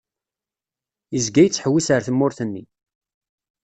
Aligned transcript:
Yezga 1.13 1.41
yettḥewwis 1.43 1.87
ar 1.95 2.01
tmurt-nni. 2.07 2.63